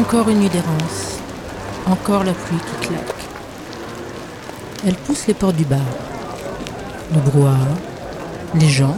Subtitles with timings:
[0.00, 1.18] Encore une nuit d'errance.
[1.86, 3.14] Encore la pluie qui claque.
[4.86, 5.78] Elle pousse les portes du bar.
[7.14, 7.58] Le brouhaha,
[8.54, 8.96] les gens,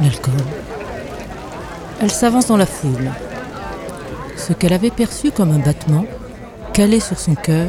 [0.00, 0.34] l'alcool.
[2.02, 3.08] Elle s'avance dans la foule.
[4.36, 6.04] Ce qu'elle avait perçu comme un battement,
[6.72, 7.68] calé sur son cœur,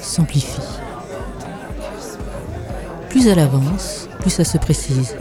[0.00, 0.62] s'amplifie.
[3.10, 5.14] Plus elle avance, plus ça se précise.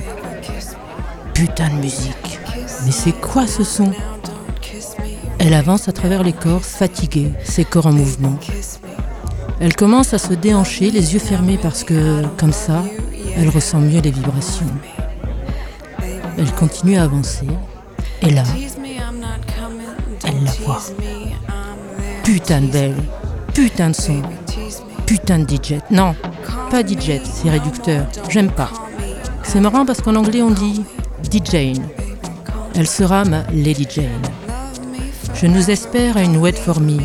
[1.33, 2.39] Putain de musique.
[2.85, 3.91] Mais c'est quoi ce son?
[5.39, 8.37] Elle avance à travers les corps, fatiguée, ses corps en mouvement.
[9.59, 12.83] Elle commence à se déhancher, les yeux fermés parce que, comme ça,
[13.35, 14.65] elle ressent mieux les vibrations.
[16.37, 17.47] Elle continue à avancer,
[18.21, 18.43] et là,
[20.25, 20.81] elle la voit.
[22.23, 22.95] Putain de belle,
[23.53, 24.21] putain de son,
[25.05, 25.79] putain de DJ.
[25.89, 26.15] Non,
[26.69, 28.69] pas DJ, c'est réducteur, j'aime pas.
[29.43, 30.83] C'est marrant parce qu'en anglais on dit
[31.31, 31.79] DJ.
[32.75, 34.21] Elle sera ma Lady Jane.
[35.39, 36.97] Je nous espère à une wet for me.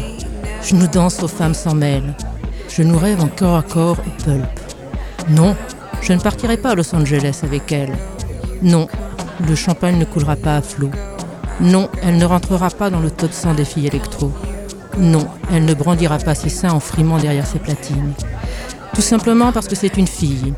[0.62, 2.14] Je nous danse aux femmes sans mêle.
[2.66, 4.48] Je nous rêve en corps à corps au pulp.
[5.28, 5.54] Non,
[6.00, 7.92] je ne partirai pas à Los Angeles avec elle.
[8.62, 8.88] Non,
[9.46, 10.90] le champagne ne coulera pas à flot.
[11.60, 14.32] Non, elle ne rentrera pas dans le top 100 des filles électro.
[14.96, 18.14] Non, elle ne brandira pas ses seins en frimant derrière ses platines.
[18.94, 20.54] Tout simplement parce que c'est une fille.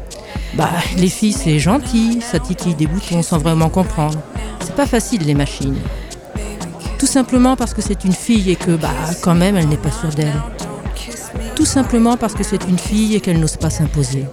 [0.55, 4.21] Bah, les filles, c'est gentil, ça titille des boutons sans vraiment comprendre.
[4.61, 5.79] C'est pas facile, les machines.
[6.99, 8.91] Tout simplement parce que c'est une fille et que, bah,
[9.23, 10.33] quand même, elle n'est pas sûre d'elle.
[11.55, 14.27] Tout simplement parce que c'est une fille et qu'elle n'ose pas s'imposer.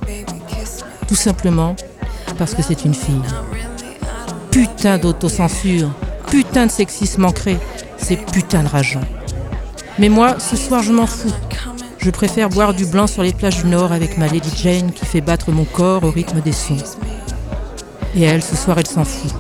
[1.08, 1.76] Tout simplement
[2.38, 3.22] parce que c'est une fille.
[4.50, 5.92] Putain d'autocensure,
[6.28, 7.58] putain de sexisme ancré,
[7.98, 9.02] c'est putain de rageant.
[10.00, 11.34] Mais moi, ce soir, je m'en fous.
[12.00, 15.06] Je préfère boire du blanc sur les plages du Nord avec ma Lady Jane qui
[15.06, 16.78] fait battre mon corps au rythme des sons.
[18.16, 19.32] Et elle, ce soir, elle s'en fout.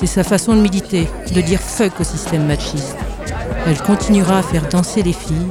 [0.00, 2.96] C'est sa façon de méditer, de dire fuck au système machiste.
[3.66, 5.50] Elle continuera à faire danser les filles,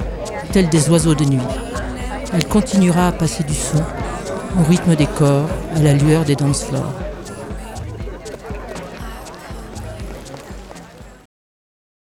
[0.52, 1.38] telles des oiseaux de nuit.
[2.34, 3.78] Elle continuera à passer du son,
[4.60, 6.96] au rythme des corps, à la lueur des floors.